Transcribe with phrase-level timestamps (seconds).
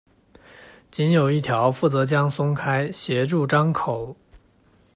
[0.89, 4.15] 仅有一条负责将松开，协助张口。